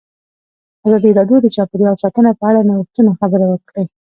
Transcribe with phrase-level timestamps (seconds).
[0.85, 3.85] ازادي راډیو د چاپیریال ساتنه په اړه د نوښتونو خبر ورکړی.